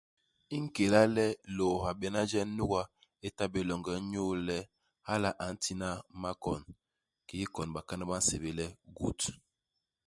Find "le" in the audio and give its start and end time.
1.15-1.25, 4.47-4.57, 8.59-8.65